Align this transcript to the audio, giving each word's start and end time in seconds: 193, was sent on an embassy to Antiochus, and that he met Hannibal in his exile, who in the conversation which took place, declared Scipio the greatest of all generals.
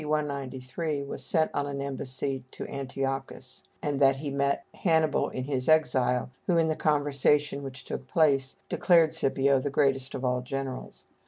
193, 0.03 1.03
was 1.03 1.23
sent 1.23 1.51
on 1.53 1.67
an 1.67 1.79
embassy 1.79 2.43
to 2.49 2.65
Antiochus, 2.67 3.61
and 3.83 3.99
that 3.99 4.15
he 4.15 4.31
met 4.31 4.65
Hannibal 4.73 5.29
in 5.29 5.43
his 5.43 5.69
exile, 5.69 6.31
who 6.47 6.57
in 6.57 6.69
the 6.69 6.75
conversation 6.75 7.61
which 7.61 7.83
took 7.83 8.07
place, 8.07 8.55
declared 8.67 9.13
Scipio 9.13 9.59
the 9.59 9.69
greatest 9.69 10.15
of 10.15 10.25
all 10.25 10.41
generals. 10.41 11.05